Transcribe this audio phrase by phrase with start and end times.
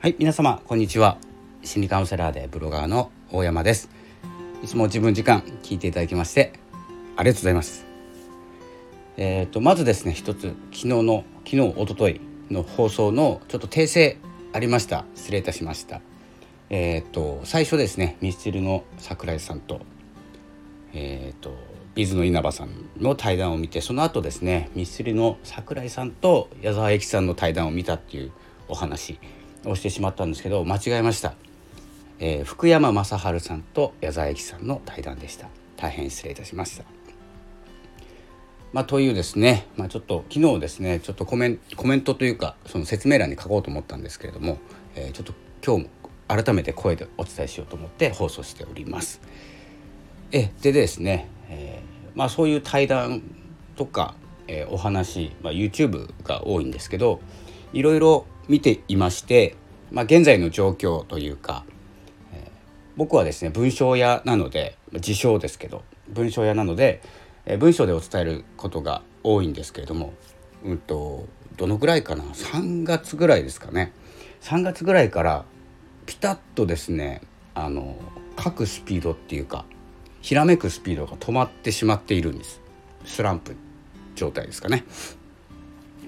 [0.00, 1.18] はい皆様こんにちは。
[1.64, 3.90] 心理カウンセラーでブロガーの大山です。
[4.62, 6.52] いつも自分時間聞いていただきまして
[7.16, 7.84] ありがとうございます。
[9.16, 14.18] えっ、ー、とまずですね一つ昨日の昨日一昨日の放送のちょっと訂正
[14.52, 15.04] ありました。
[15.16, 16.00] 失礼いたしました。
[16.70, 19.80] えっ、ー、と最初ですねミスチルの桜井さんと
[20.92, 21.56] えっ、ー、と
[21.96, 28.30] ビズの稲葉さんの対談を見てその後ですねミスチルの桜井さんと矢沢永吉さんの対談を見たっていう
[28.68, 29.18] お話。
[29.64, 31.34] をしてしまったんですけど間違えました、
[32.18, 35.48] えー、福山雅治さんと矢沢永吉さんの対談でした。
[35.78, 36.84] 大変失礼いたしました。
[38.72, 44.58] まあ、というですね、まあ、ちょっと昨日ですねちょっとコメンコメントというかその説明欄に書こうと思ったんですけれども、
[44.94, 45.32] えー、ちょっと
[45.64, 45.90] 今日も
[46.28, 49.20] 改めて声でお伝えしようと思って放送しております。
[50.30, 53.22] えでですね、えー、まあ、そういう対談
[53.76, 54.14] とか、
[54.46, 57.20] えー、お話、まあ、YouTube が多いんですけど
[57.72, 59.56] いろいろ見ていまして、
[59.90, 61.64] まあ、現在の状況というか、
[62.32, 62.50] えー、
[62.96, 67.02] 僕はですね文章屋なので自称ですけど文章屋なので、
[67.46, 70.14] えー、文章でお伝えることが多いんですけれども、
[70.64, 71.26] うんと、
[71.56, 73.92] どのぐらいかな？3月ぐらいですかね。
[74.40, 75.44] 3月ぐらいから
[76.06, 77.20] ピタッとですね
[77.54, 77.96] あの
[78.42, 79.64] 書くスピードっていうか
[80.22, 82.60] ひらめくスピードが止まってしまっているんです。
[83.04, 83.56] スランプ
[84.14, 84.84] 状態ですかね。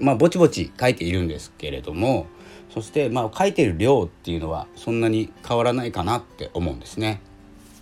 [0.00, 2.26] まあぼちぼち書いているんですけれども
[2.72, 7.20] そしてまあ書いている量っていうのはそんなに変わらないかなって思うんですね。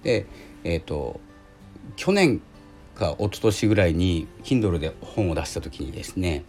[0.03, 0.27] で
[0.65, 1.21] えっ、ー、と
[1.97, 2.41] 去年
[2.95, 6.45] か一昨年ぐらいに Kindle で本を出した時にですね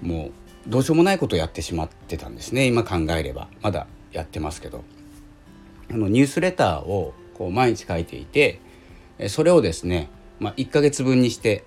[0.00, 0.30] も
[0.66, 2.66] うどうしようもないことをやってしまってたんですね。
[2.66, 3.48] 今考えれば。
[3.62, 4.84] まだやってますけど。
[5.90, 8.60] あのニュースレターをこう毎日書いていて
[9.28, 11.64] それをですね、まあ、1ヶ月分にして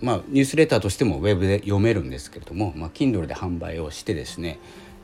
[0.00, 4.58] まあ、ニュースレターとしてもウェブで読めるんですけれども、まあ、Kindle で販売をしてですね、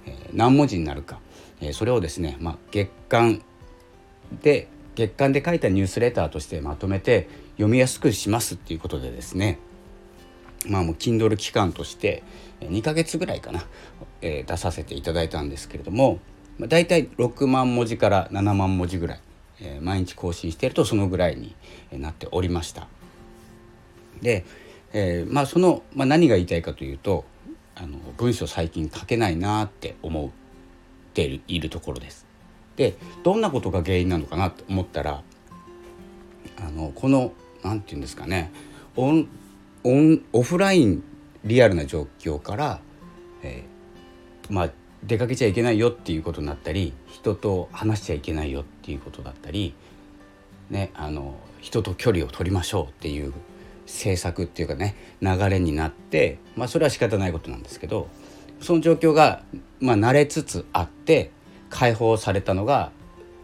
[0.07, 1.21] えー、何文字になるか、
[1.61, 3.43] えー、それをですね、まあ、月間
[4.43, 9.59] で月間で書いたニュースレターとしてまとめて読みやすくしますっていうことでですね
[10.67, 12.23] まあもう Kindle 期間として
[12.61, 13.65] 2ヶ月ぐらいかな、
[14.21, 16.21] えー、出させていただいたんですけれども、
[16.59, 19.21] まあ、大体6万文字から7万文字ぐらい、
[19.61, 21.55] えー、毎日更新しているとそのぐらいに
[21.93, 22.87] なっておりました。
[24.21, 24.45] で、
[24.93, 27.25] えー、まあその、まあ、何が言いたいかというと
[27.75, 30.31] あの文章最近書けないなって思っ
[31.15, 32.27] ているところです。
[32.77, 35.23] でどんなことが原因なのかなと思ったら
[36.59, 37.33] あのこの
[37.63, 38.51] 何て言うんですかね
[38.97, 39.29] オン
[39.85, 41.03] オンオフライン
[41.45, 42.81] リアルな状況から、
[43.43, 44.71] えー、まあ
[45.05, 49.75] 出かけちゃいけないよっていうことになったり人と話しちゃいけないよっていうことだったり、
[50.71, 53.33] ね、あの人と距離を取りましょうっていう
[53.93, 58.09] 政策っていうかね流れになって、まあ、それは仕方ないことなんですけど
[58.61, 59.43] その状況が、
[59.81, 61.31] まあ、慣れつつあって
[61.69, 62.91] 解放されたのが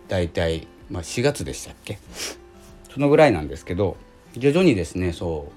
[0.08, 1.98] 大体、まあ、4月でしたっけ？
[2.92, 3.96] そのぐらいなんですけど
[4.36, 5.52] 徐々にですねそ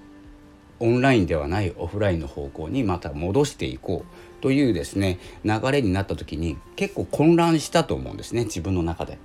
[0.79, 9.17] うオンラインではないオフラインの方向にまた戻していこうというですね流れになった時に結構混乱したと思うんですね自分の中で。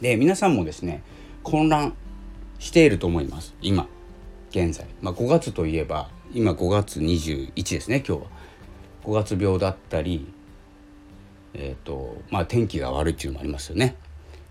[0.00, 1.02] で皆さんもですね
[1.42, 1.94] 混乱
[2.58, 3.86] していると思います今
[4.52, 8.28] 現在、まあ、5月といえば今5月21ですね今日は。
[9.04, 10.26] 5月病だったり、
[11.54, 13.96] えーとまあ、天気が悪いっていうのもありますよね、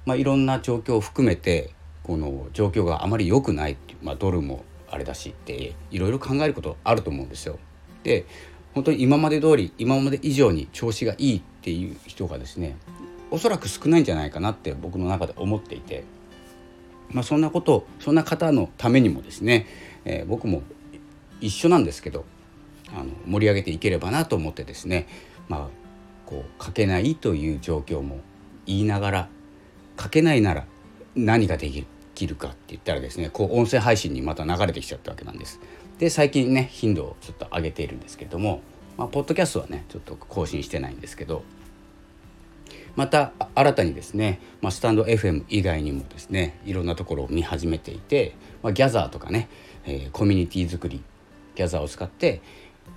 [0.05, 1.73] まあ、いろんな状況を含めて
[2.03, 7.59] この状況があまり良くないっていう、まあ、ドルもあれだしっていろいろ考えることあると思うんですよ。
[8.03, 8.25] で
[8.73, 12.77] 本当に今まで通り今まで以上に調子がいいっていう人がですね
[13.29, 16.03] おそらく少ないんじゃないかなって僕の中で思っていて、
[17.09, 19.67] まあ、そんなことそんな方のためにもですね
[20.05, 20.63] えー、僕も
[21.39, 22.25] 一緒なんですけど
[22.93, 25.07] あの盛り上げていければなと思ってですね
[25.47, 25.67] まあ
[26.25, 28.19] こう書けないという状況も
[28.65, 29.29] 言いながら
[29.99, 30.65] 書けないなら
[31.15, 31.69] 何がで
[32.15, 35.59] きるかって言ったらですねこう音声配信にまた流れてきちゃったわけなんです。
[35.99, 38.61] で最近ね頻度をちょっと上げているんですけども、
[38.97, 41.43] まあ、ポッドキャストはねちょっと更新してないんですけど
[42.95, 49.47] また新たにですね、まあ、スタンド FM 以外にもですねいろんなところを見始めていて、まあ、ギャザーとかね
[49.85, 51.03] えー、コミュニティ作り
[51.55, 52.41] ギャザーを使って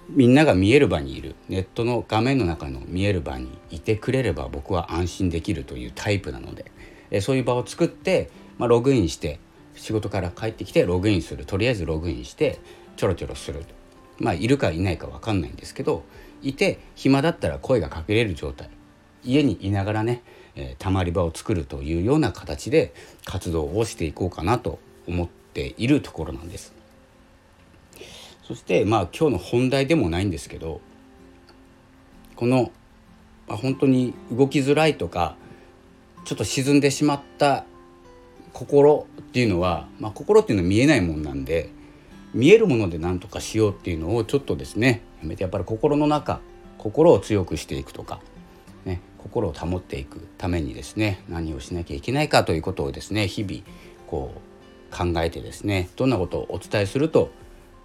[0.08, 6.70] みんなが見える場にいるネットの画面の中の見える場にいてくれれば僕は安心できるというタイプなので、
[7.10, 9.38] えー、そういう場を作って、まあ、ログインして
[9.74, 12.60] 仕事から帰ってきてログインするとりあえずログインして
[12.96, 13.64] ちょろちょろする
[14.18, 16.04] まあいるかいないか分かんないんですけど
[16.42, 18.68] いて暇だったら声がかけれる状態。
[19.26, 20.22] 家にいながらね、
[20.54, 22.92] えー、たまり場を作るというような形で
[23.24, 24.78] 活動をしていこうかなと
[25.08, 26.74] 思ってているところなんです。
[28.42, 30.82] そしてまあ今日の本題でもないんですけど
[32.36, 32.70] この
[33.46, 35.36] まあ、本当に動きづらいとか
[36.24, 37.64] ちょっと沈んでしまった
[38.52, 41.70] 心っていうのは、まあ、心っていうのは見えないもんなんで
[42.32, 46.40] 見えるもので何とかしようっていうのをちょっとですねやめてやっぱり心の中
[46.78, 48.20] 心を強くしていくとか、
[48.84, 53.62] ね、心を保っていくためにですね何をしなきゃいけないかということをですね日々
[54.06, 54.53] こう
[54.94, 57.30] 考えてですねどんなことをお伝えすると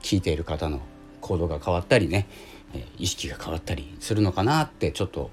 [0.01, 0.81] 聞いている方の
[1.21, 2.27] 行動が変わったりね
[2.97, 5.31] 意識が変わったりするのかなってちょっと、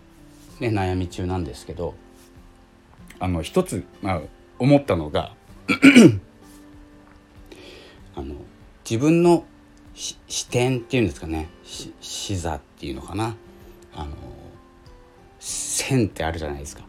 [0.61, 1.95] ね、悩み中なんですけど
[3.19, 4.21] あの一つ、まあ、
[4.59, 5.35] 思ったのが
[8.15, 8.35] あの
[8.89, 9.45] 自分の
[9.95, 11.49] 視点っていうんですかね
[12.01, 13.37] 視座っていうのかな。
[13.95, 14.11] あの
[15.41, 16.83] 線ってあるじゃないですか。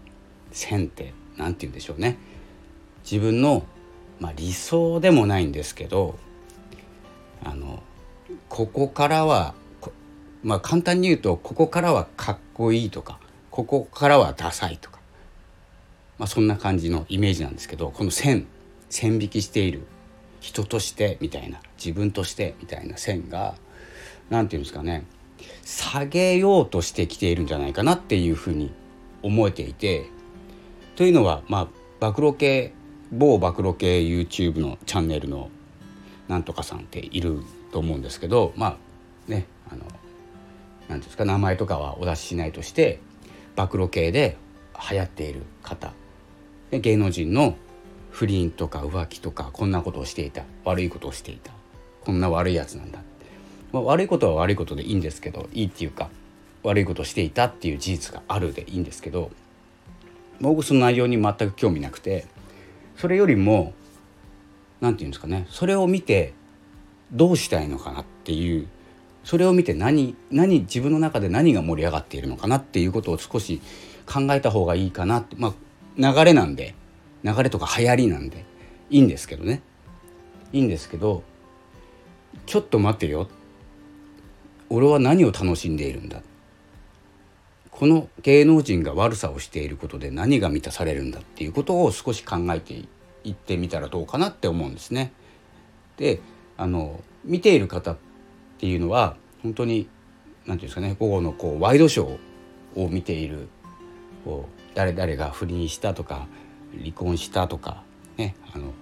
[0.52, 2.18] 線って何て言うんでしょうね。
[3.10, 3.66] 自分の、
[4.20, 6.18] まあ、理想でもないんですけど
[7.44, 7.84] あの
[8.50, 9.54] ここからは
[10.44, 13.20] まあ簡単に言うとここからはかっこいいとか
[13.52, 15.00] ここからはダサいとか、
[16.18, 18.48] まあ、そんな感じのイメージなんですけどこの線
[18.90, 19.82] 線引きしている
[20.40, 23.56] 人としてみたいな自分としてみたいな線が
[24.30, 25.06] 何て言うんですかね
[25.64, 28.72] 下げようとしてきているんじゃないかなっていうふうに
[29.22, 30.10] 思えていて
[30.96, 31.68] というのはまあ
[32.00, 32.74] 暴露系
[33.12, 35.50] 某暴露系 YouTube のチャンネルの
[36.28, 38.78] なんとかさんっていると思うんですけどま
[39.28, 39.84] あねあの
[40.90, 43.00] 何ですか名前とかはお出ししないとして
[43.56, 44.38] 暴露系で
[44.90, 45.94] 流行っている方。
[46.72, 47.56] 芸能人の
[48.12, 50.44] 不倫とか浮気とかこんなことをしていた。
[50.66, 51.52] 悪いことをしていた。
[52.08, 53.00] こんな悪いやつなんだ、
[53.74, 56.10] まあ、悪いことは悪いことでいいんですけどいいっていうか
[56.64, 59.30] 悪いことをしていたっていう事実があるでいいんですけど
[60.40, 62.26] 僕その内容に全く興味なくて
[62.98, 63.74] それよりも
[64.82, 66.34] 何て言うんですかねそれを見て
[67.12, 68.68] どうしたいのかなっていう
[69.24, 73.62] それを見て何何自分の中で何が盛り上がっているのかなっていうことを少し
[74.06, 75.54] 考えた方がいいかなってまあ
[75.98, 76.76] 流れなんで
[77.24, 78.46] 流れとか流行りなんで
[78.90, 79.62] いいんですけどね。
[80.54, 81.24] いいんですけど
[82.46, 83.28] ちょっと待てよ。
[84.70, 86.22] 俺は何を楽しんでいるんだ
[87.78, 92.74] この芸能人が悪さをしていることで何が満たされるんだっていうことを少し考えて
[93.24, 95.14] いってみたらどうかなって思うんですね。
[95.98, 96.20] で
[96.58, 97.98] あの見ている方っ
[98.58, 99.90] ていうのは本当に何て
[100.46, 103.48] 言うんですかね午後のこうワイドショーを見ている
[104.26, 106.28] こう誰々が不倫したとか
[106.80, 107.84] 離婚したとか
[108.18, 108.74] ねあの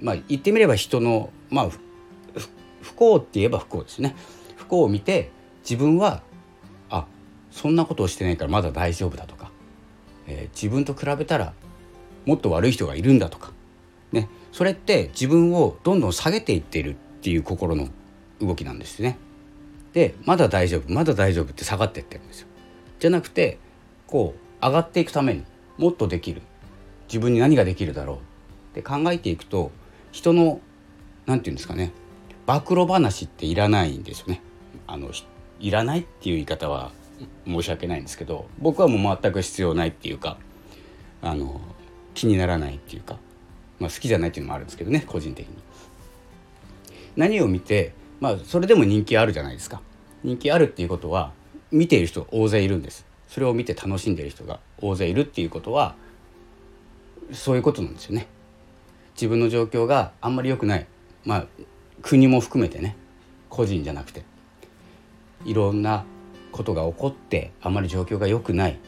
[0.00, 1.68] まあ言ってみれば人のまあ
[2.82, 4.16] 不幸って言えば不幸ですね
[4.56, 5.30] 不幸を見て
[5.62, 6.22] 自分は
[7.56, 9.50] そんなことをしてないからまだ大丈夫だとか、
[10.26, 11.54] えー、自分と比べたら
[12.26, 13.50] もっと悪い人がいるんだとか
[14.12, 17.88] ねそれって自分をどんどん下げていっているっていう心の
[18.42, 19.16] 動きなんですね。
[19.94, 22.48] でまだ大丈夫まだ大丈夫って下がっていってるんですよ。
[23.00, 23.58] じゃなくて
[24.06, 25.44] こう上がっていくために
[25.78, 26.42] もっとできる
[27.08, 28.20] 自分に何ができるだろうっ
[28.74, 29.70] て考えていくと
[30.12, 30.60] 人の
[31.24, 31.92] 何て言うんですかね
[32.44, 34.42] 暴露話っていらないんですよね。
[34.86, 35.10] あの
[35.58, 36.92] いらないっていう言い方は
[37.46, 40.36] 申し訳ないんですけど僕はもう全く必要ないっていうか
[41.22, 41.60] あの
[42.14, 43.18] 気にならないっていうか、
[43.78, 45.54] まあ、好きじゃないっていうのもあるんですけどね個人的に。
[47.16, 49.80] 何を見てまあそれでも人気あるじゃないですか。
[50.22, 51.32] 人気あるっていうことは
[51.70, 53.06] 見ている人大勢いるんです。
[53.28, 55.94] それを見て楽しんでる人が大勢いるっていうことは
[57.32, 58.26] そういうことなんですよね。
[59.14, 60.86] 自分の状況があんまり良くない
[61.24, 61.46] まあ
[62.02, 62.96] 国も含めてね
[63.48, 64.22] 個人じゃなくて
[65.44, 66.04] いろんな
[66.56, 68.78] ことが起こってあまり状況が良くない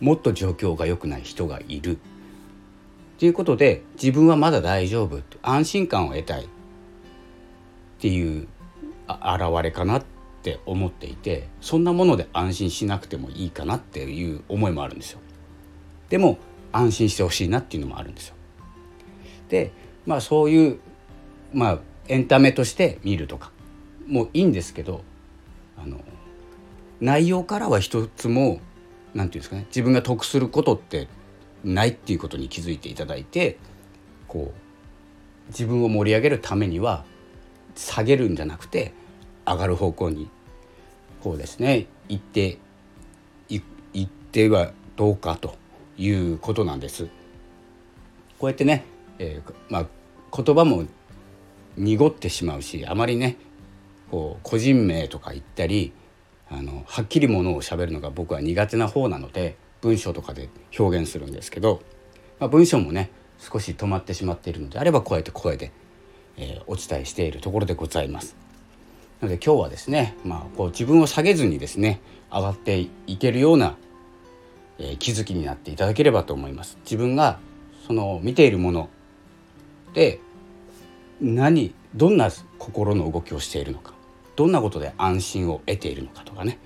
[0.00, 1.98] もっと状況が良くない人がいる
[3.18, 6.48] ということで自分はまだ大丈夫安心感を得たいっ
[7.98, 8.46] ていう
[9.08, 10.04] 現れかなっ
[10.42, 15.20] て思っていてそんなもので安心しなくてもいいかなっていう思いもあるんですよ。
[16.08, 16.38] でも
[16.72, 18.34] 安心してほしいなっていうのもあるんですよ。
[19.48, 19.72] で
[20.04, 20.80] まあそういう
[21.54, 21.78] まあ
[22.08, 23.50] エンタメとして見るとか
[24.06, 25.02] もいいんですけど
[25.76, 26.00] あの
[27.00, 28.60] 内容からは一つも何て
[29.14, 31.08] 言うんですかね自分が得することって
[31.64, 33.58] ないっていうことに気づいていただいて
[34.28, 37.04] こう自分を盛り上げるためには
[37.74, 38.92] 下げるんじゃなくて
[39.46, 40.28] 上がる方向に
[41.22, 42.58] こうですね行って
[43.48, 43.62] 行
[44.08, 45.56] ってはどうかと
[45.96, 47.08] いうことなんです。
[48.38, 48.84] こうやってね、
[49.18, 49.86] えー、まあ、
[50.36, 50.84] 言葉も
[51.78, 53.38] 濁ってしまうしあまりね
[54.10, 55.92] こう個人名とか言ったり
[56.48, 60.48] あのはっきりものを喋るのが僕は苦手な方なので文章とかで
[60.78, 61.82] 表現するんですけど、
[62.38, 65.72] まあ、文章もね少し止まってしまっているのであればこうやって声で、
[66.36, 68.36] えー、お伝えしているところでございます。
[69.20, 72.00] なので今日はですね、まあ、こう自分を下げずにですね
[72.30, 73.76] 上がっていけるような
[74.78, 77.38] えー、気づきになっていただければと思います自分が
[77.86, 78.88] その見ているもの
[79.94, 80.20] で
[81.20, 83.94] 何どんな心の動きをしているのか
[84.36, 86.58] どんなことで安心を得ているのかとかね。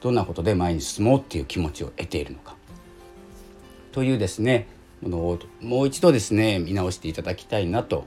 [0.00, 2.56] どんなことで前に進もうっていう気持ちを得ているのか。
[3.92, 4.68] というですね
[5.02, 8.04] ものをもう一度ですね見直していただきたいなと、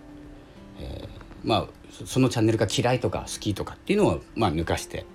[0.80, 1.68] えー、まあ
[2.06, 5.06] そのチャンネルが嫌いとか好きとかっていうのをまあ抜かして、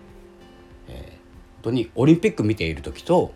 [0.89, 1.11] えー、本
[1.63, 3.33] 当にオリンピック見ている時と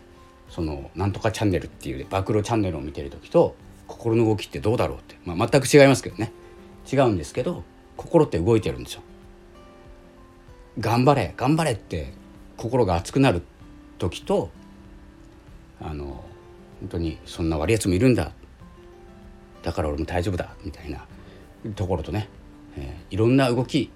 [0.50, 3.55] そのなんとかチャンネルっていう暴露チャンネルを見てる時と
[3.87, 6.33] 心の動きってどうだろうって、まあ、全く違いますけどね。
[6.90, 7.62] 違うんですけど
[7.97, 9.02] 心って動いてるんですよ。
[10.79, 12.12] 頑張れ頑張れって
[12.57, 13.43] 心が熱くなる
[13.99, 14.50] 時と
[15.81, 16.25] あの
[16.81, 18.33] 本当にそんな悪いやつもいるんだ
[19.62, 21.07] だから俺も大丈夫だみたいな
[21.75, 22.29] ところとね、
[22.77, 23.91] えー、いろんな動き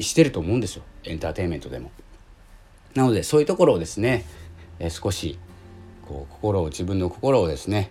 [0.00, 1.90] してると思うんですよエンターテインメントでも。
[2.94, 4.24] なのでそういうところをですね、
[4.78, 5.38] えー、少し
[6.06, 7.90] こう心を自分の心をですね、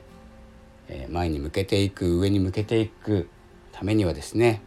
[0.88, 3.30] えー、前に向けていく上に向けていく
[3.72, 4.62] ためにはですね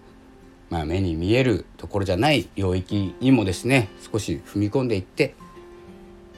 [0.73, 5.35] まあ、目に見えるところじゃない領域にもですね少し踏み込んでいって、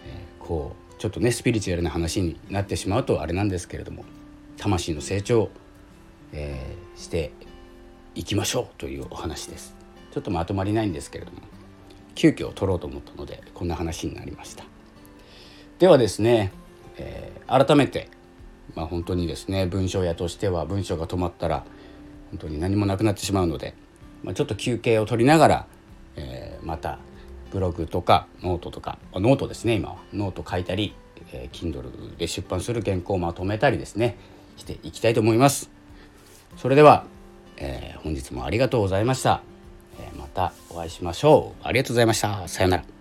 [0.04, 4.04] えー、こうちょっとねスピリチュアルな話になってしまうとあれなんですけれども
[4.56, 5.50] 魂の成長、
[6.32, 7.30] えー、して
[8.16, 9.76] いきましょうというお話です。
[10.10, 11.38] ちょっとまとまりないんですけれども
[12.16, 14.64] 急遽撮ろうと思ったのでこんな話になりました。
[15.78, 16.50] ではですね、
[16.96, 18.08] えー、改めて、
[18.74, 21.64] まあ、本当にですね文章屋としては文章が止まったら
[22.30, 23.74] 本当に何もなくなってしまうので
[24.24, 25.66] まあ、ちょっと休憩を取りながら、
[26.16, 26.98] えー、また
[27.52, 29.96] ブログとかノートとかノートですね今は。
[30.12, 30.94] ノート書いたり、
[31.32, 34.16] えー、Kindle で出版する原稿をまとめたりですね
[34.56, 35.70] していきたいと思います。
[36.56, 37.04] それでは、
[37.56, 39.42] えー、本日もありがとうございました、
[40.00, 41.66] え、またお会いしましょう。
[41.66, 42.48] ありがとうございました。
[42.48, 42.93] さようなら。